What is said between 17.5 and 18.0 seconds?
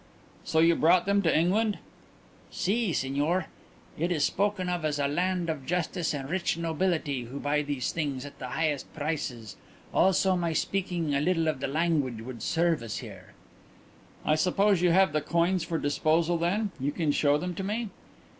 to me?"